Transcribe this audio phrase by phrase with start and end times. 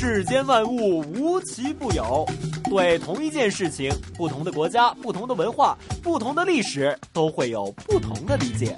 [0.00, 2.26] 世间万物无奇不有，
[2.70, 8.74] 对同一件事情，不同的国家、不同的文化、不同的历史，都会有不同的理解。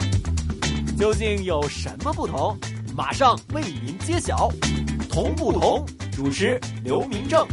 [0.99, 2.59] 究竟有什么不同？
[2.97, 4.51] 马上为您揭晓。
[5.09, 7.47] 同不同，主持刘明正。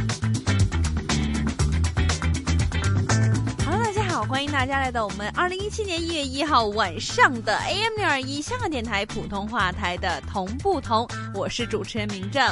[3.64, 12.44] Hello，大家好，欢迎大家来到我们二零一七年一月一号晚上的 AM 六二一香港电台普通话台的同不同，我是主持人明正。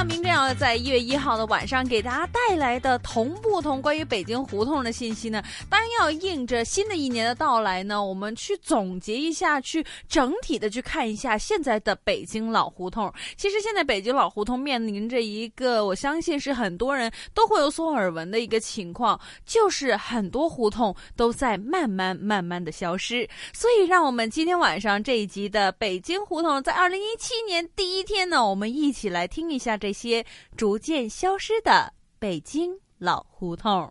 [0.00, 13.12] 今天呢，明正要在一月一号的晚上给大家带来的同不同关于北京胡同的信息呢，当然要应着新的一年的到来呢，我们去总结一下，去整体的去看一下现在的北京老胡同。
[13.36, 23.28] 其实现在北京老胡同面临着一个，我相信是很多人都会有所耳闻的一个情况，就是很多胡同都在慢慢慢慢的消失。
[23.52, 30.24] 所以，让我们今天晚上这一集的北京胡同，在二零一七年第一天呢，我们一起来听一下这些
[30.56, 33.88] 逐渐消失的北京老胡同。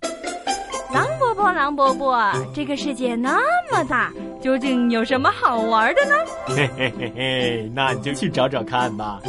[0.92, 3.40] 狼伯伯，狼伯伯，这个世界那
[3.72, 6.16] 么大，究竟有什么好玩的呢？
[6.48, 9.20] 嘿嘿嘿嘿，那你就去找找看吧。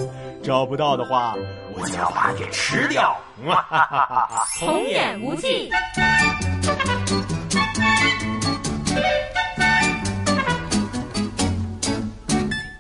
[0.42, 1.34] 找不到的话，
[1.74, 3.14] 我就要把你给吃掉。
[3.44, 4.44] 哇哈哈哈哈！
[4.58, 5.70] 童言无忌。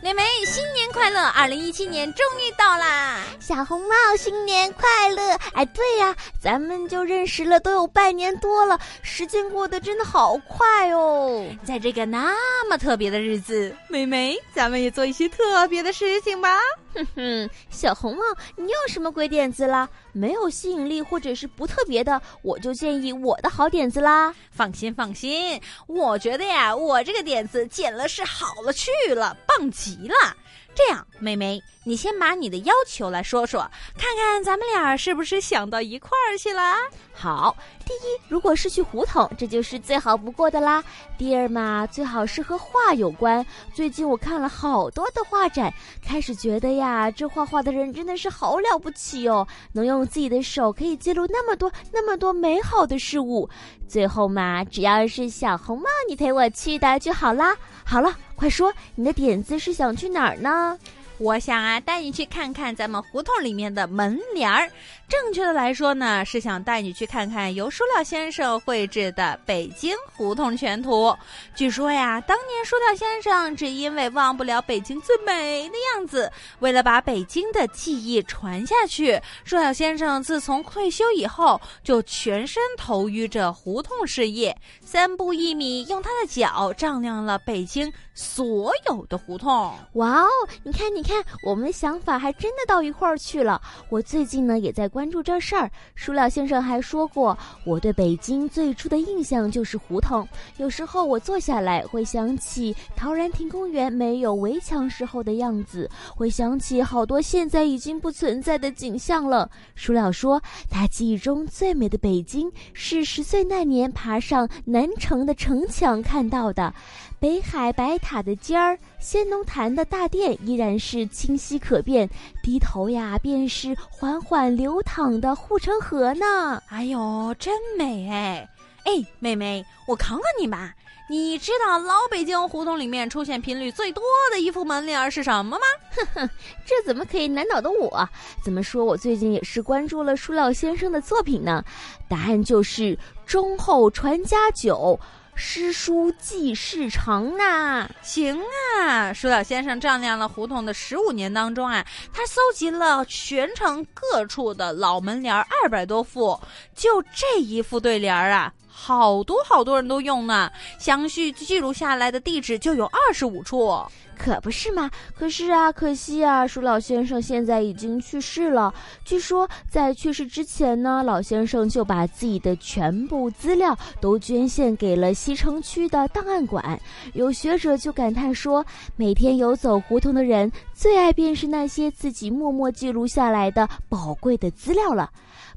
[0.02, 0.69] 妹妹，新年
[1.00, 1.18] 快乐！
[1.28, 3.22] 二零一七年终于到啦！
[3.40, 5.34] 小红帽，新年快乐！
[5.54, 11.42] 哎，对呀，咱们就认识了都有半年多了，时间过得真的好快哦。
[11.64, 16.58] 在这个那么特别的日子，妹妹，咱们也做一些特别的事情吧。
[16.92, 18.22] 哼哼，小红帽，
[18.56, 19.88] 你有什么鬼点子啦？
[20.12, 24.34] 没有吸引力或者是不特别的，我就建议我的好点子啦。
[24.50, 30.36] 放心放心，我觉得呀，我这个点子简直是好了去了，棒极了。
[30.74, 33.60] 这样，妹妹，你先把你的要求来说说，
[33.98, 36.76] 看看咱们俩是不是想到一块儿去了。
[37.12, 37.56] 好，
[37.90, 40.80] 第一，如果是去胡同，这就是最好不过的啦。
[41.18, 43.44] 第二嘛，最好是和画有关。
[43.74, 53.50] 最近我看了好多的画展，开始觉得呀，这画画的人真的是好了不起哦，能用自己的手可以记录那么多那么多美好的事物。
[53.88, 57.56] 最后嘛，只要是小红帽你陪我去的就好啦。
[57.84, 60.78] 好了，快说，你的点子是想去哪儿呢？
[61.20, 64.70] 我想啊，带你去看看咱们胡同里面的门帘儿。
[65.06, 71.08] 正确的来说呢，是想带你去看看由舒廖先生绘制的《北京胡同全图》。
[71.54, 89.74] 据说呀，当年舒廖先生只因为忘不了北京最美的样子，为了把北京的记忆传下去，舒廖先生自从退休以后，就全身投于这胡同事业，三步一米，用他的脚丈量了北京所有的胡同。
[89.94, 90.28] 哇哦，
[90.62, 91.09] 你看，你看。
[91.10, 93.60] 看，我们的想法还真的到一块儿去了。
[93.88, 95.68] 我最近呢也在关注这事儿。
[95.96, 100.26] 舒廖先生还说过，我对北京最初的印象就是胡同。
[100.58, 109.50] 有时候我坐下来会想起陶然亭公园没有围墙时候的样子，会想起好多现在已经不存在的景象了。
[109.74, 116.72] 舒廖说，他记忆中最美的北京是十岁那年爬上南城的城墙看到的。
[117.18, 122.08] 北海白塔的尖儿，仙农坛的大殿依然是清晰可辨，
[122.42, 126.62] 低头呀便是缓缓流淌的护城河呢。
[126.68, 128.46] 哎呦，真美哎！
[128.84, 130.74] 哎，妹妹，我考考你吧，
[131.08, 134.02] 你知道老北京胡同里面出现频率最多
[134.32, 135.66] 的一副门帘是什么吗？
[135.96, 136.30] 哼哼，
[136.66, 138.06] 这怎么可以难倒的我？
[138.44, 141.64] 怎么说我最近也是关注了舒老先生的作品呢？
[142.06, 145.00] 答案就是忠厚传家久。
[145.42, 148.38] 诗书记事成呐，行
[148.78, 149.10] 啊！
[149.10, 156.38] 舒老先生丈量了胡同的十五年当中啊，他搜集了全城各处的老门帘二百多副，
[156.76, 158.52] 就这一副对联儿啊，
[158.82, 160.50] 好多好多人都用呢。
[160.78, 163.78] 详细记录下来的地址就有二十五处。
[164.16, 164.90] 可不是嘛？
[165.18, 168.72] 可是啊，可惜啊，舒老先生现在已经去世了。
[169.02, 176.78] 据说在去世之前呢，老先生就把自己的全部资料都捐献给了西城区的档案馆。
[177.14, 178.64] 有学者就感叹说，
[178.96, 185.10] 每天游走胡同的人最爱便是那些自己默默记录下来的宝贵的资料了。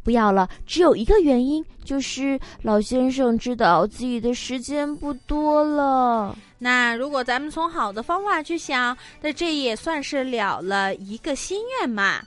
[0.04, 6.38] 不要了，只有一个原因，就是老先生知道自己的时间不多了。
[6.60, 12.22] 那如果咱们从好的方法去想，那这也算是了了一个心愿嘛。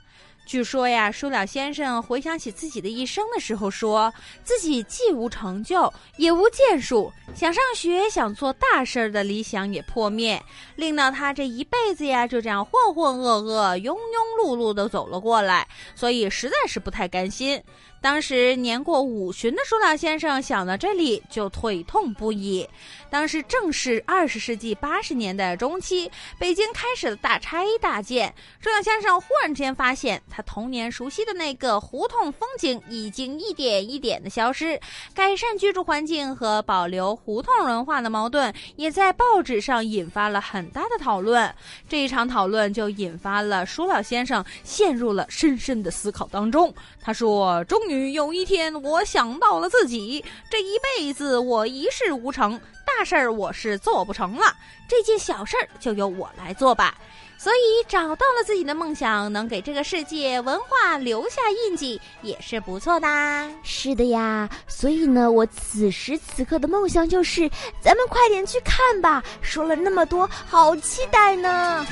[0.47, 4.11] 据说呀，舒了先生回想起自己的一生的时候，说
[4.45, 10.41] 自己既无成就，也无建树，想上学、想做大事儿的理想也破灭，
[10.77, 17.61] 令到他这一辈子呀就这样浑浑噩噩、庸庸碌碌的走了过来，所以实在是不太甘心。
[18.07, 22.65] 当时年过五旬的舒老先生想到这里就腿痛不已。
[23.09, 26.09] 当时正是二十世纪八十年代中期，
[26.39, 28.33] 北京开始了大拆大建。
[28.61, 34.79] 舒老先生忽然之间发现，他童年熟悉的那个胡同风景已经一点一点的消失。
[35.13, 41.53] 改善居住环境和保留胡同文化的矛盾，也在报纸上引发了很大的讨论。
[41.89, 46.73] 这一场讨论就引发了舒老先生陷入了深深的思考当中。
[47.01, 54.55] 他说：“终于有一天，我想到了自己这一辈子我一事无成，大事儿我是做不成了，
[54.87, 56.95] 这件小事儿就由我来做吧。
[57.39, 63.07] 所以找到了自己的梦想，能给这个世界文化留下印记，也是不错的。
[63.61, 67.47] 是的呀，所以呢，我此时此刻的梦想就是，
[67.79, 69.23] 咱们快点去看吧。
[69.39, 71.85] 说了那么多，好期待呢。”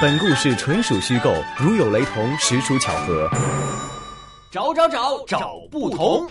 [0.00, 3.28] 本故事纯属虚构，如有雷同，实属巧合。
[4.50, 6.28] 找找找找不同。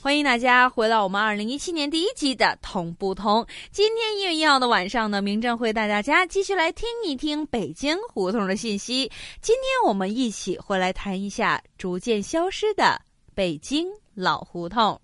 [0.00, 3.42] 欢迎大家回到我们二零一七年第一集的《同不同》。
[3.70, 9.12] 今天一月一号的晚上呢，明正会带大家继续来听一听北京胡同的信息。
[9.42, 12.98] 今天我们一起回来谈一下逐渐消失的
[13.34, 13.86] 北京
[14.18, 15.00] 老胡同。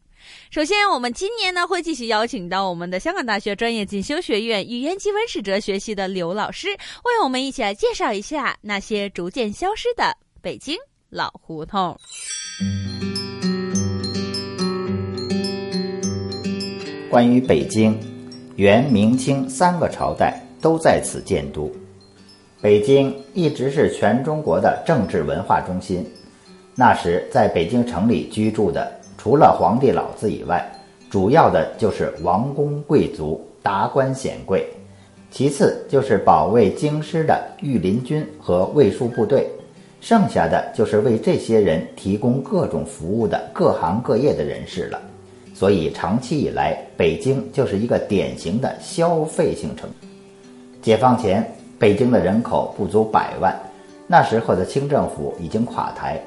[0.50, 10.76] 首先，我们今年呢会继续邀请到我们的香港大学专业进修学院语言及文史哲学系的刘老师，为我们一起来介绍一下那些逐渐消失的北京
[11.10, 11.94] 老胡同。
[17.10, 17.96] 关于北京，
[18.56, 21.70] 元、明清三个朝代都在此建都，
[22.62, 26.04] 北京一直是全中国的政治文化中心。
[26.74, 29.03] 那时，在北京城里居住的。
[29.24, 30.62] 除了皇帝老子以外，
[31.08, 34.68] 主要的就是王公贵族、达官显贵，
[35.30, 39.48] 其次就是保卫京师的御林军和卫戍部队，
[39.98, 45.00] 剩下的就是为这些人提供各种服务的各行各业的人士了。
[45.54, 49.88] 所以，长期以来，北京就是一个典型的消费性城。
[50.82, 53.58] 解放前，北京的人口不足百万，
[54.06, 56.20] 那时候的清政府已经垮台，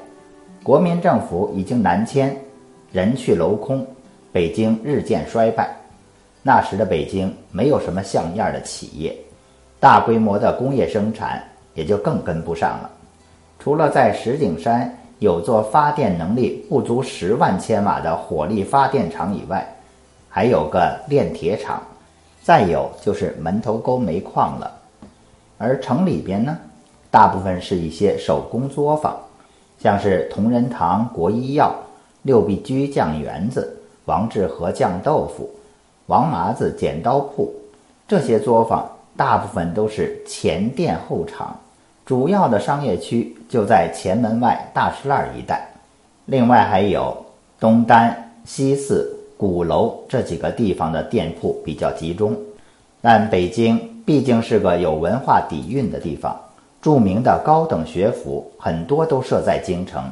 [0.64, 2.36] 国民政府已经南迁。
[2.90, 3.86] 人去楼空，
[4.32, 5.68] 北京日渐衰败。
[6.42, 9.14] 那时的北京没有什么像样的企业，
[9.78, 11.42] 大规模的工业生产
[11.74, 12.90] 也就更跟不上了。
[13.58, 19.66] 除了在石景山有座发电能力不足十万千瓦的火力发电厂以外，
[20.30, 21.82] 还有个炼铁厂，
[22.42, 24.72] 再有就是门头沟煤矿了。
[25.58, 26.56] 而城里边呢，
[27.10, 29.14] 大部分是一些手工作坊，
[29.78, 31.74] 像是同仁堂国医药。
[32.22, 35.48] 六必居酱园子、王致和酱豆腐、
[36.06, 37.52] 王麻子剪刀铺，
[38.06, 41.58] 这些作坊大部分都是前店后厂，
[42.04, 45.68] 主要的商业区就在前门外大石栏一带。
[46.26, 47.16] 另外还有
[47.60, 52.36] 东单、西四、鼓楼这几个地方的店铺比较集中。
[53.00, 56.38] 但北京毕竟是个有文化底蕴的地方，
[56.82, 60.02] 著名的高等学府很多都设在京城，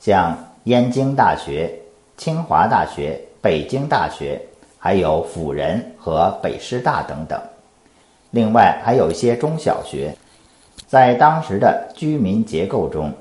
[0.00, 0.36] 像。
[0.64, 1.70] 燕京大学、
[2.16, 4.40] 清华大学、北京大学，
[4.78, 7.38] 还有辅仁和北师大等等。
[8.30, 10.16] 另外还有一些中小学。
[10.86, 13.12] 在当时的居民结构中，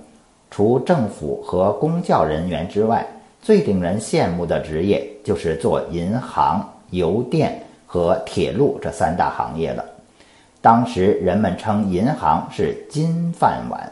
[0.50, 3.06] 除政府和公教人员之外，
[3.42, 9.84] 最令人羡慕的职业就是做银行、邮电和铁路这三大行业了。
[10.62, 13.92] 当时人们称银行是金饭碗，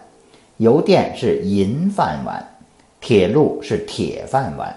[0.55, 2.41] 邮电是银饭碗。
[3.01, 4.73] 铁路是铁饭碗，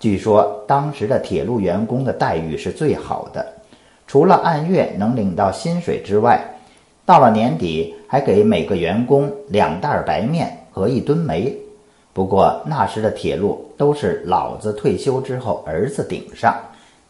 [0.00, 3.46] 据说当时的铁路员工的待遇是最好的，
[4.06, 6.42] 除了按月能领到薪水之外，
[7.04, 11.54] 到了年底还给每个员工两袋白面和一吨煤。
[12.14, 16.58] 不过那时的铁路都是老子退休之后儿子顶上，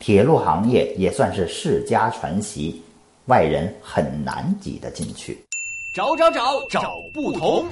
[0.01, 2.83] 铁路行业也算是世家传习，
[3.27, 5.39] 外人很难挤得进去。
[5.95, 7.65] 找找找找不同。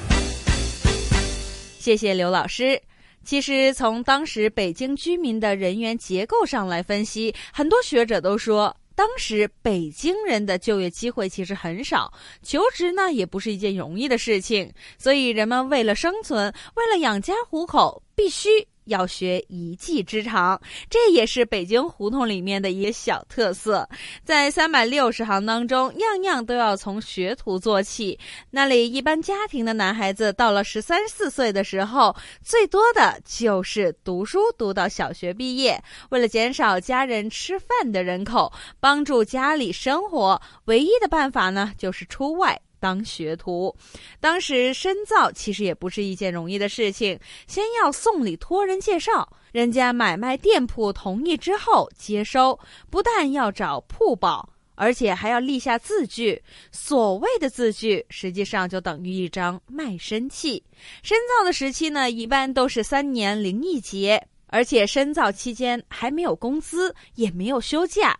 [1.80, 2.78] 谢谢刘老师。
[3.25, 18.49] 其实从当时北京居民的人员结构上来分析，很多学者都说，当时北京人的就业机会其实很少，求职呢也不是一件容易的事情，所以人们为了生存，为了养家糊口，必须。
[18.90, 23.88] 要学一技之长，这也是北京胡同里面的一个小特色。
[24.25, 28.18] 在三百六十行当中，样样都要从学徒做起。
[28.50, 35.80] 那里一般家庭的男孩子到了十三四岁的时候，最多的就是读书读到小学毕业。
[36.11, 42.61] 为了减少家人吃饭的人口，帮助家里生活，唯一的办法呢，就是出外。
[42.80, 43.72] 当学徒，
[44.18, 47.16] 当时深造其实也不是一件容易的事情。
[47.46, 52.58] 先要送礼托人介绍，人家买卖店铺同意之后接收，
[52.90, 56.42] 不但要找铺保，而且还要立下字据。
[56.72, 60.62] 所谓的字据，实际上就等于一张卖身契。
[61.02, 68.18] 深造的时期呢，一般都是三年零一节，而且深造期间还没有工资，也没有休假。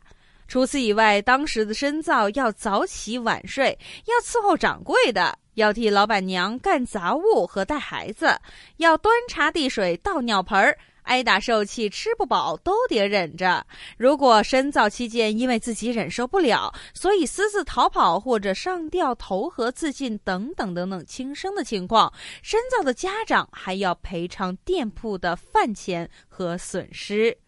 [0.51, 8.37] 除此以外，当时的深造要早起晚睡，要伺候掌柜的，要替老板娘干杂物和带孩子，
[8.79, 13.65] 要端茶递水、倒尿盆儿，挨打受气、吃不饱都得忍着。
[13.97, 27.39] 如果深造期间因为自己忍受不了，所以私自逃跑或者上吊投河自尽等等等等轻生的情况，深造的家长还要赔偿店铺的饭钱和损失。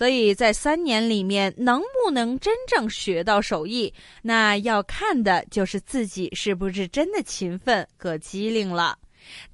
[0.00, 3.92] 所以在三年里面，能不能真正学到手艺，
[4.22, 8.96] 那要看的就是自己是不是真的勤奋和机灵了。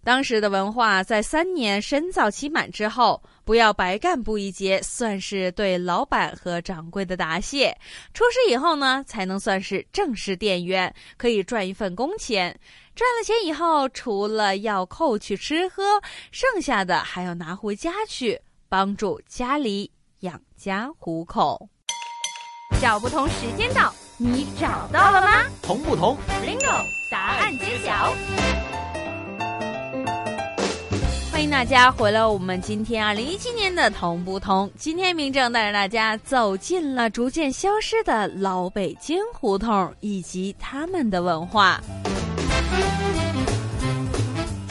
[0.04, 7.76] 当时的文化，在三年深造期满之后，不要白干部一节，算是对老板和掌柜的答谢。
[8.14, 12.56] 出师以后呢，才能算是正式店员，可以赚一份工钱。
[12.94, 16.00] 赚了钱以后，除了要扣去吃喝，
[16.30, 19.90] 剩下的还要拿回家去，帮助家里。
[20.26, 21.68] 养家糊口，
[22.83, 25.45] 找不同时间到，你找到了吗？
[25.62, 28.12] 同不同？Bingo，答案揭晓。
[31.30, 34.68] 欢迎大家回来，我们今天二零一七年的同不同？
[34.76, 41.80] 今天明正带着大家走进了逐渐消失的老北京胡同以及他们的文化。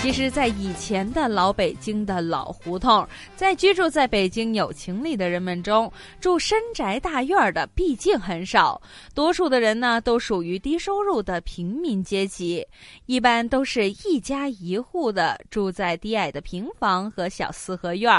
[0.05, 8.79] 其实，在以前的老北京的老胡同，在居住在北京有情里的人们中，住深宅大院的毕竟很少，
[9.15, 12.63] 多数的人呢都属于低收入的平民阶级，
[13.07, 18.13] 一般都是一家一户的住在低矮的平房和小四合院。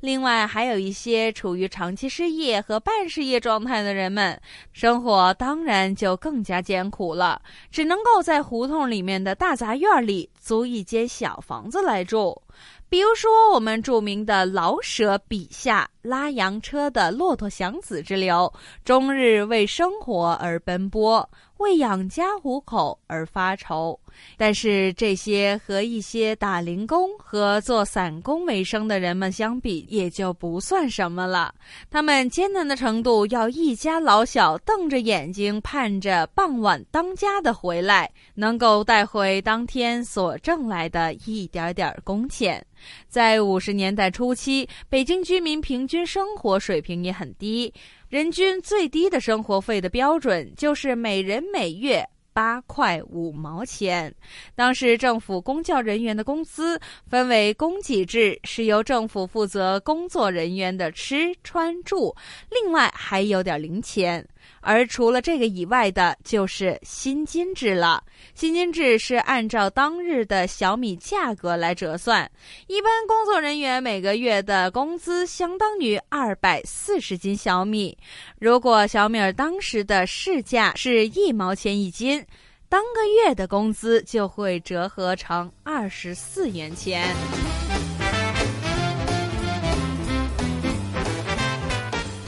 [0.00, 4.40] 另外，还有一些处于长期失业和半失业状态的人们，
[4.72, 7.38] 生活当然就更加艰苦了，
[7.70, 11.25] 只能够在胡同里面的大杂院里租一间小。
[11.26, 12.40] 小房子来住，
[12.88, 18.52] 比如说我们著名的老舍笔下拉洋车的骆驼祥子之流，
[18.84, 21.28] 终日为生活而奔波。
[21.58, 23.98] 为养家糊口而发愁，
[24.36, 31.54] 但是这些和一些打零工和做散工为生的人们相比，也就不算什么了。
[31.90, 42.62] 他们艰难的程度，要一家老小瞪着眼睛盼着傍晚当家的回来，能够带回当天所挣来的一点点工钱。
[43.08, 47.72] 在五十年代初期，北京居民平均生活水平也很低。
[48.08, 54.14] 人均最低的生活费的标准就是每人每月八块五毛钱。
[54.54, 56.78] 当时政府公教人员的工资
[57.08, 62.14] 分为供给制，是由政府负责工作人员的吃穿住，
[62.50, 64.26] 另外还有点零钱。
[64.60, 68.02] 而除了这个以外的，就是薪金制了。
[68.34, 72.30] 薪金制是按照当日的小米价格来折算，
[72.66, 77.96] 一般工作人员每个月的工资相当于二百四十斤小米。
[78.38, 82.24] 如果小米儿当时的市价是一毛钱一斤，
[82.68, 87.14] 当个月的工资就会折合成二十四元钱。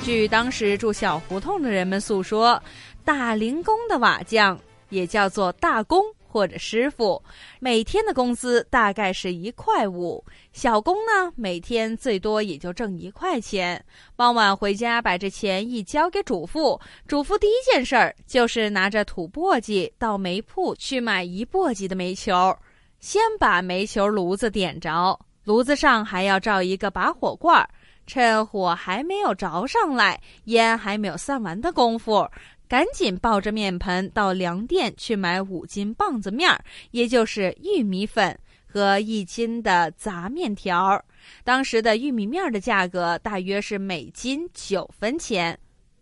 [0.08, 2.58] 据当时住小胡同的人们诉说，
[3.04, 7.22] 打零工的瓦匠也叫做大工或者师傅，
[7.60, 10.24] 每天的工资大概是一块五。
[10.54, 13.84] 小工呢，每天最多也就挣一块钱。
[14.16, 22.56] 傍晚回家，把这钱一交给主妇，主妇第一件事儿就是拿着土簸箕到煤铺去买一簸箕的煤球，
[22.98, 27.68] 先把煤球炉子点着，炉子上还要罩一个拔火罐儿。
[28.08, 32.28] 趁火还没有着上来，烟还没有散完的功夫，
[32.66, 36.58] 赶紧抱着面盆到粮店去买五斤棒子面儿，
[36.90, 38.36] 也就是玉米粉
[38.66, 41.00] 和一斤的杂面条。
[41.44, 45.58] 当时的玉米面的价格大约是每斤九分钱，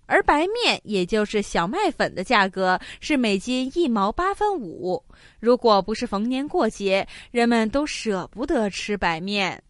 [0.07, 5.03] 而白面也就是小麦粉的价格是每斤一毛八分五。
[5.41, 9.61] 如果不是逢年过节，人们都舍不得吃白面。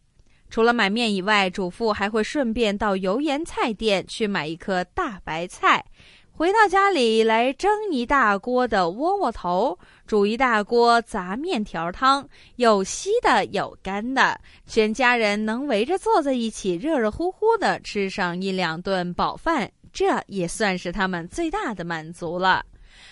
[0.49, 5.85] 除了买面以外，主妇还会顺便到油盐菜店去买一颗大白菜，
[6.31, 22.65] 回到家里来蒸一大锅的窝窝头，煮一大锅杂面条汤，有稀的有干的，全家人能围着坐在一起，热热乎乎的吃上一两顿饱饭，这也算是他们最大的满足了。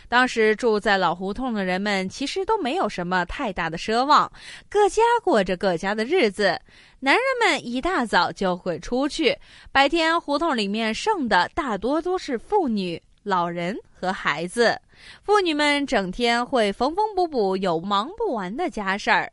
[0.08, 4.30] 当时住在老胡同的人们其实都没有什么太大的奢望，
[4.68, 6.60] 各家过着各家的日子。
[7.00, 9.36] 男人们一大早就会出去，
[9.70, 14.80] 白天胡同里面剩的大多都是妇女、老人和孩子。
[15.22, 19.28] 妇女们整天会缝缝补补，有忙不完的家事儿；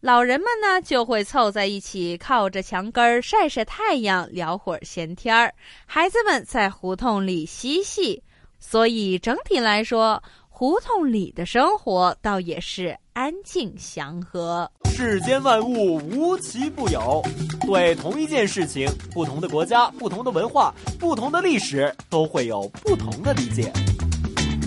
[0.00, 5.54] 老人们呢就会凑在一起，靠着墙根儿晒晒太阳，聊会儿闲天儿。
[5.86, 8.22] 孩子们在胡同里嬉戏。
[8.66, 14.68] 所以整体来说，胡同里的生活倒也是安静祥和。
[14.86, 17.22] 世间万物无奇不有，
[17.66, 23.70] 对同一件事情，不同的国家、不同的文化、不同的历史，都会有不同的理解。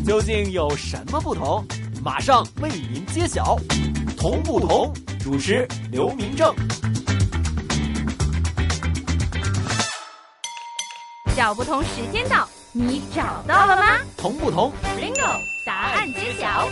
[0.06, 1.66] 究竟有什么不同？
[2.02, 3.58] 马上为您揭晓。
[4.16, 4.94] 同不同？
[5.20, 6.54] 主持刘明正。
[11.36, 12.48] 小不同时间到。
[12.74, 14.00] 你找到了吗？
[14.18, 15.40] 同不同？Bingo！
[15.66, 16.68] 答案揭晓。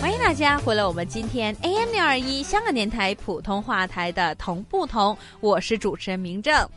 [0.00, 5.16] 欢迎大家回来，我们今天 AM 六二一香港电台普通话台的同不同？
[5.40, 6.68] 我是主持人明正。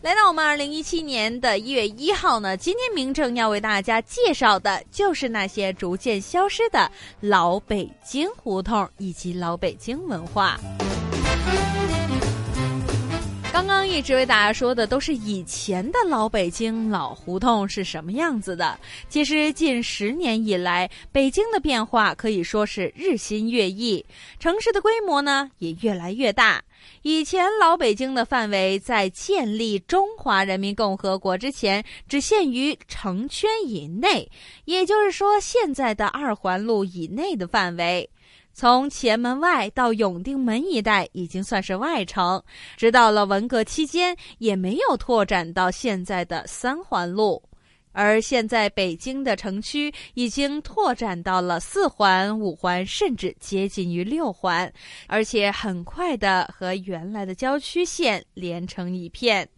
[0.00, 6.90] 来到我们二零一七年的一月一号呢，今天明正要为大家介绍的就是那些逐渐消失的
[7.20, 10.58] 老北京胡同以及老北京文化。
[13.92, 18.80] 一直为大家说的都是以前的老北京老胡同是什么样子的。
[19.10, 24.02] 其实近十年以来，北京的变化可以说是日新月异，
[24.40, 26.62] 城市的规模呢也越来越大。
[27.02, 34.26] 以前老北京的范围在建立中华人民共和国之前，只限于城圈以内，
[34.64, 38.08] 也就是说现在的二环路以内的范围。
[38.54, 42.42] 从前门外到永定门一带已经算是外城，
[42.76, 47.42] 直到了文革期间也没有拓展到现在的三环路，
[47.92, 54.70] 而现在北京的城区已经拓展到了四环、五环，甚至接近于六环，
[55.06, 59.48] 而且很快的和原来的郊区县连成一片。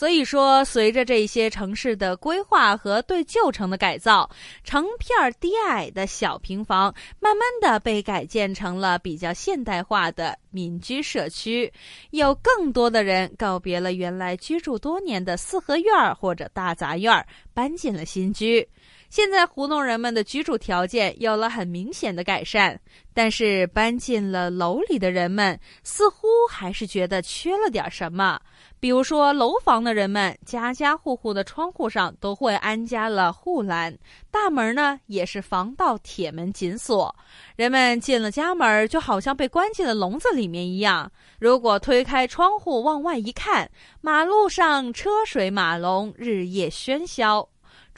[0.00, 4.30] 所以说，随着这些城市的规划和对旧城的改造，
[4.64, 6.84] 成片低矮的小平房
[7.18, 11.70] 慢慢的被改建成了比较现代化的民居社区，
[12.12, 18.66] 有更多的人告别了原来居住多年的四合院或者大杂院，搬进了新居。
[19.10, 22.78] 现在胡同人们的居住条件有了很明显的改善，
[23.12, 28.40] 但是搬进了楼里的人们似乎还是觉得缺了点什么。
[28.78, 33.98] 比如说，楼房的人们家家户户的窗户上都会安加了护栏，
[34.30, 37.14] 大门呢也是防盗铁门紧锁。
[37.56, 41.10] 人们进了家门，就好像被关进了笼子里面一样。
[41.40, 43.68] 如果推开窗户往外一看，
[44.00, 47.48] 马路上车水马龙，日夜喧嚣。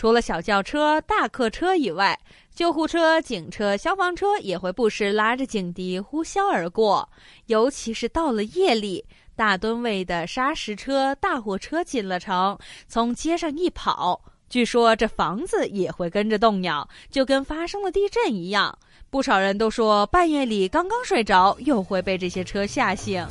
[0.02, 2.18] 除了小轿车、大客车以外，
[2.52, 7.08] 救护车、警车、消防车也会不时拉着警笛呼啸而过。
[7.46, 9.04] 尤其是到了夜里，
[9.36, 18.76] 大吨位的砂石车、大货车进了城，从街上一跑，据说这房子也会跟着动摇，就跟发生了地震一样。
[19.08, 23.24] 不少人都说，半夜里刚刚睡着，又会被这些车吓醒。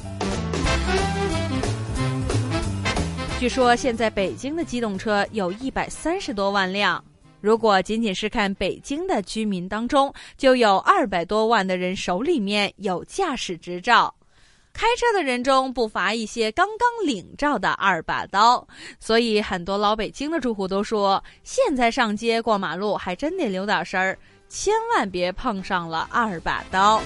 [3.41, 7.04] 据说现在北京的机动车有一百三十多万辆，
[7.39, 14.13] 如果仅仅是看北京的居民当中，就有二百多万的人手里面有驾驶执照，
[14.73, 18.67] 开车的人中不乏一些刚刚领照的二把刀，
[18.99, 24.15] 所以很多老北京的住户都说，现在上街过马路还真得留点神儿，
[24.49, 27.01] 千万别碰上了二把刀。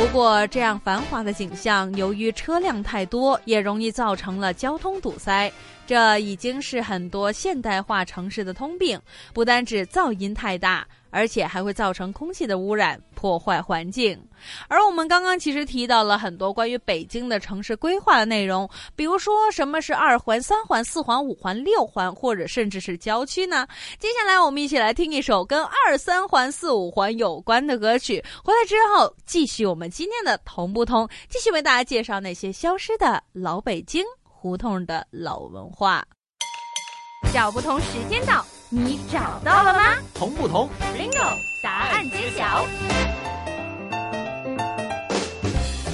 [0.00, 5.52] 不过，这样繁华的景象，由于车辆太多，也容易造成了交通堵塞。
[5.86, 8.98] 这已经是很多现代化城市的通病，
[9.34, 10.86] 不单指噪音太大。
[11.10, 14.18] 而且还会造成空气的污染，破坏环境。
[14.68, 23.66] 而我们刚刚其实提到了很多关于北京的城市规划的内容，比如说什么是二环、三环、四环、五环、六环，或者甚至是郊区呢？
[23.98, 28.24] 接下来我们一起来听一首跟二三环、四五环有关的歌曲。
[28.42, 36.02] 回来之后，继续我们今天的同不同，继续为大家介绍那些消失的老北京胡同的老文化。
[37.32, 38.44] 小不同时间到。
[38.72, 42.64] 你找到了吗同不同？？Bingo，答案揭晓。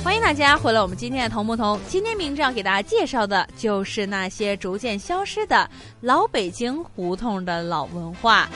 [0.04, 1.80] 欢迎大家回来，我们今天的同不同？
[1.88, 5.66] 今天明志要给大家介绍的就是那些逐渐消失的
[6.02, 8.46] 老北京胡同的老文化。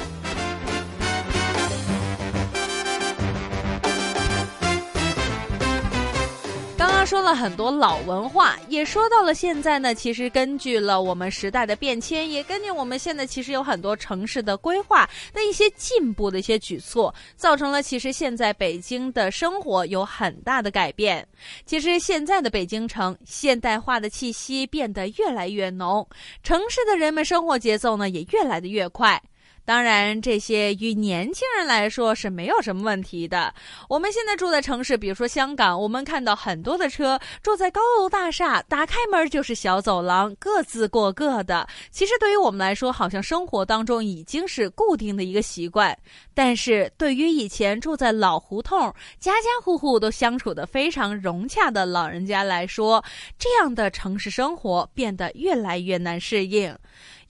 [7.00, 9.94] 刚说了很多老文化，也说到了现在呢。
[9.94, 21.26] 其实根据了我们时代的变迁，也根据我们现在其实有很多城市的规划的一些进步的一些举措，造成了其实现在北京的生活有很大的改变。
[21.64, 26.06] 其实现在的北京城现代化的气息变得越来越浓，
[26.42, 29.18] 城市的人们生活节奏呢也越来的越快。
[29.64, 33.54] 当然，这些与年轻人来说是没有什么问题的。
[33.88, 41.66] 我们现在住在城市，比如说香港，我们看到很多的车住在高楼大厦，打开门就是小走廊，各自过各的。
[41.90, 45.96] 其实对于我们来说，好像生活当中已经是固定的一个习惯。
[46.34, 53.04] 但是对于以前住在老胡同，家家户户都相处的非常融洽的老人家来说，
[53.38, 56.74] 这样的城市生活变得越来越难适应。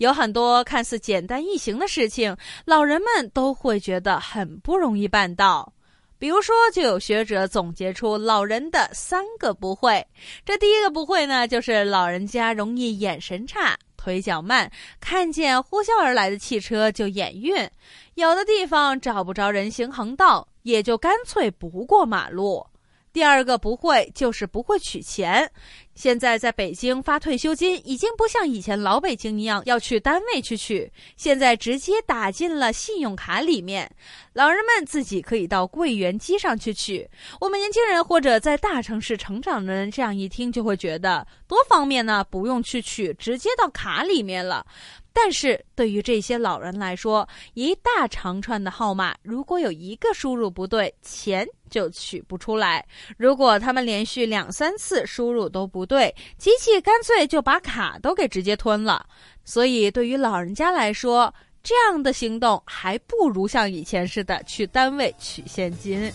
[0.00, 2.34] 有很多看似简单易行的事情，
[2.64, 5.70] 老人们都会觉得很不容易办到。
[6.18, 10.02] 比如说，就有学者总结出老人的三个不会。
[10.42, 17.68] 这第一个不会呢，就是老人家容易眼神差、腿脚慢，看见呼啸而来的汽车就眼晕；
[18.14, 22.66] 有的地方找不着人行横道，也就干脆不过马路。
[23.12, 25.50] 第二个不会就是不会取钱。
[25.94, 33.90] 现在在北京发退休金已经不像以前老北京一样要去单位去取，现在直接打进了信用卡里面，
[34.32, 37.06] 老人们自己可以到柜员机上去取。
[37.38, 44.64] 我们年轻人或者在大城市成长的人，这样一听就会觉得多方便呢，不用去取，直接到卡里面了。
[45.12, 52.86] 但是对于这些老人来说，一大长串的号码，如果有一个输入不对，钱就取不出来。
[53.16, 59.04] 如果他们连续两三次输入都不对，机器干脆就把卡都给直接吞了。
[59.44, 66.10] 所以对于老人家来说，这样的行动还不如像以前似的去单位取现金。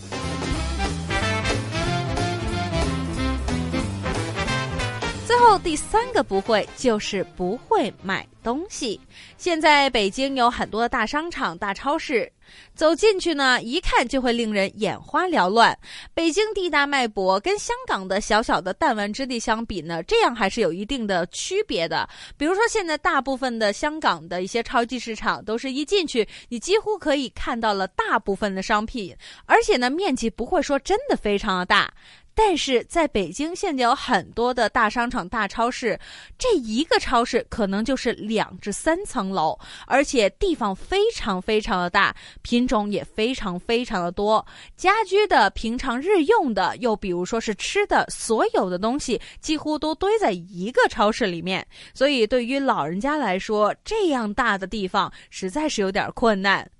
[5.36, 8.98] 最后第三个不会就是不会买东西。
[9.36, 12.32] 现在北京有很多的大商场、大超市，
[12.74, 15.78] 走进去呢，一看就会令人眼花缭乱。
[16.14, 22.08] 北京地大脉博，跟香港的小小的弹丸之地相比呢，这样还是有一定的区别的。
[22.38, 31.92] 比如说，现在大部分的香港的一些超级市场，都是一进去，你几乎可以看到了大部分的商品，而且呢，面积不会说真的非常的大。
[32.38, 35.98] 但是在北京，现在有很多的大商场、大超市，
[36.38, 44.44] 这一个超市可能就是两至三层楼，而且地方非常非常的大，品种也非常非常的多，
[44.76, 51.66] 家居的、平常日用的，又比如说是吃的，所有的东西几乎都堆在一个超市里面。
[51.94, 56.70] 所以对于老人家来说，这样大的地方实在是有点困难。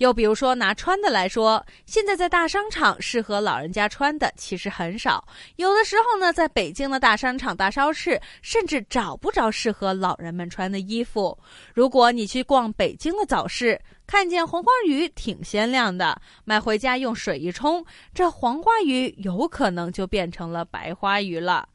[0.00, 5.22] 又比如说拿穿的来说，现在在大商场适合老人家穿的其实很少，
[5.56, 11.38] 有的时候呢，在北京的大商场、大超市，甚至找不着适合老人们穿的衣服。
[11.74, 17.84] 如果你去逛北京的早市，看见黄花鱼挺鲜亮的，买回家用水一冲，
[18.14, 21.68] 这黄花鱼有可能就变成了白花鱼了。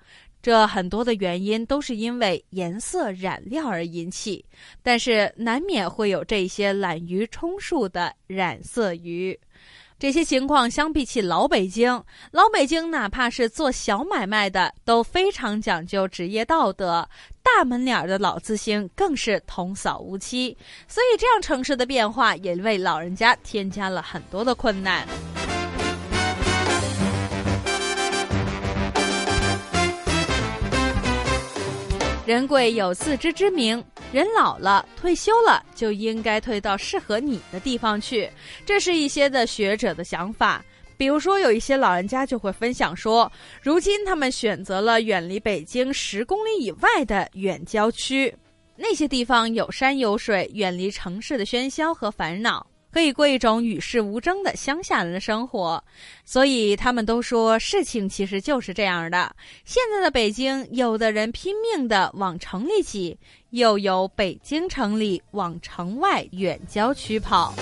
[0.45, 4.45] 这很多的原因都是因为颜色染料而引起，
[4.83, 9.35] 但是难免会有这些懒鱼充数的染色鱼。
[9.97, 17.09] 这些情况相比起老北京，老北京哪怕是做小买卖的都非常讲究职业道德，
[17.41, 20.55] 大门脸儿的老字星更是童叟无欺。
[20.87, 25.07] 所以，这样城市的变化也为老人家添加了很多的困难。
[32.25, 38.27] 人贵有自知之明，人老了、退休了，就应该退到适合你的地方去。
[38.65, 40.65] 这是一些的学者的想法。
[40.97, 48.33] 比如说，有一些老人家就会分享说，如今他们选择了远离北京十公里以外的远郊区，
[48.75, 52.65] 那些地方有山有水，远离城市的喧嚣和烦恼。
[52.95, 55.83] 可以过一种与世无争的乡下人的生活，
[56.23, 59.35] 所以他们都说事情其实就是这样的。
[59.65, 63.17] 现在的北京，有的人拼命的往城里挤，
[63.49, 67.53] 又有北京城里往城外远郊区跑。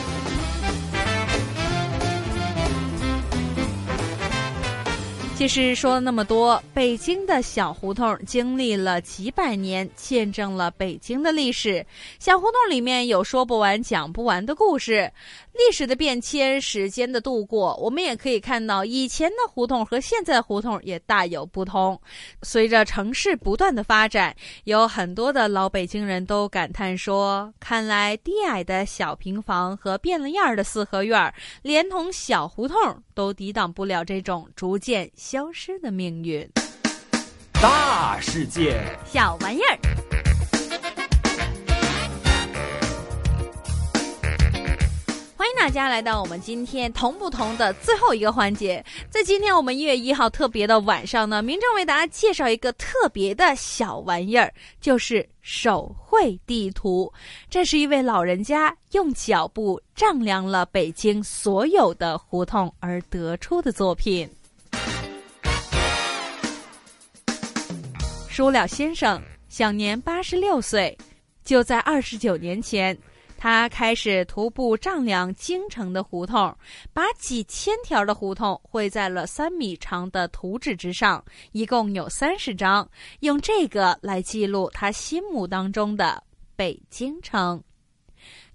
[5.43, 11.85] 其实说了那么多，北京的小胡同经历了几百年，见证了北京的历史。
[12.17, 15.11] 小胡同里面有说不完、讲不完的故事。
[15.51, 21.99] 历史的变迁，时间的度过，我们也可以看到以前的胡同和现在的胡同也大有不同。
[22.41, 32.77] 随着城市不断的发展，有很多的老北京人都感叹说：“看来低矮的小平房和变了样的四合院，连同小胡同
[33.13, 36.47] 都抵挡不了这种逐渐消失的命运。”
[37.59, 39.79] 大世界，小玩意儿。
[45.35, 48.85] 欢迎大家来到我们今天同不同的最后一个环节。
[49.09, 57.11] 在今天我们一月一号特别的晚上呢，明正为大家介绍一个特别的小玩意儿，就是手绘地图。
[57.49, 64.29] 这是一位老人家用脚步丈量了北京所有的胡同而得出的作品。
[68.35, 70.97] 舒了先生享年八十六岁，
[71.45, 72.97] 就在二十九年前。
[73.37, 76.51] 他开始徒步丈量京城的胡同，
[76.93, 86.23] 把几千条的胡同绘在了三米长的图纸之上，一共有三十张，用这个来记录他心目当中的
[86.55, 87.63] 北京城。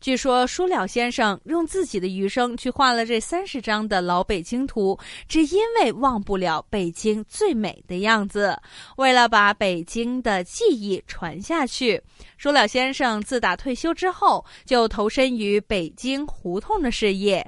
[0.01, 8.57] 据说舒了先生用自己的余生去画了这三十张的老北京图，只因为忘不了北京最美的样子。
[8.97, 12.01] 为了把北京的记忆传下去，
[12.37, 17.45] 舒了先生自打退休之后就投身于北京胡同的事业，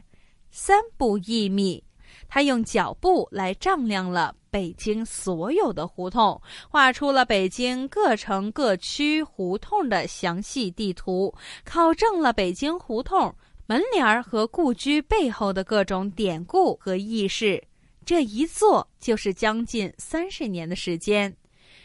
[0.51, 1.83] 三不一米。
[2.31, 6.41] 他用脚步来丈量了北京所有的胡同，
[6.71, 13.35] 画出了北京各城各区胡同的详细地图，考证了北京胡同
[13.67, 17.63] 门帘和故居背后的各种典故和轶事。
[18.05, 21.37] 这一做就是将近三十年的时间，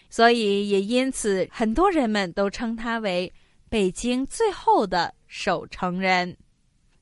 [0.10, 3.32] 所以也因此很多人们都称他为
[3.68, 6.36] 北京最后的守城人。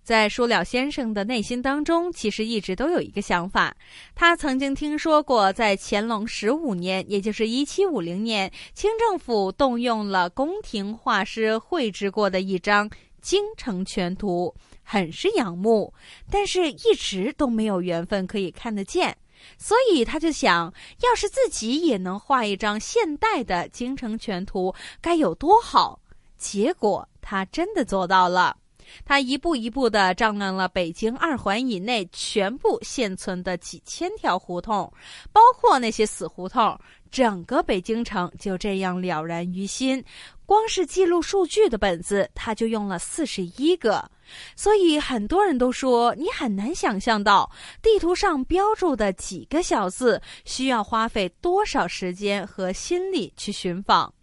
[0.04, 3.74] 在舒了先生的内心当中，其实一直都有一个想法。
[4.13, 12.89] 他曾经听说过，在乾隆十五年，也就是一七五零年，清政府动用了宫廷画师绘制过的一张
[13.22, 15.94] 京城全图，很是仰慕，
[16.30, 19.18] 但是一直都没有缘分可以看得见。
[19.58, 26.00] 所以他就想，要是自己也能画一张现代的京城全图，该有多好！
[26.38, 28.58] 结果他真的做到了。
[29.06, 34.92] 他一步一步地丈量了北京二环以内全部现存的几千条胡同，
[35.32, 36.80] 包括那些死胡同，
[37.12, 40.04] 整个北京城就这样了然于心。
[40.46, 44.10] 光是记录数据的本子，他就用了四十一个。
[44.56, 47.50] 所以很多人都说，你很难想象到
[47.82, 54.14] 地图上标注的几个小字需要花费多少时间和心力去寻访。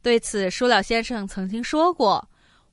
[0.00, 2.26] 对此，舒了先生曾经说过。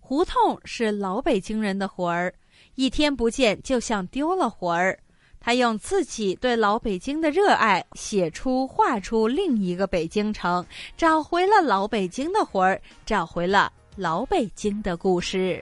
[0.10, 2.34] 胡同是老北京人的魂儿，
[2.74, 4.98] 一天不见就像丢了魂儿。
[5.40, 10.66] 他用自己对老北京的热爱，写出画出另一个北京城，
[10.98, 15.62] 找回了老北京的魂儿，找回了老北京的故事。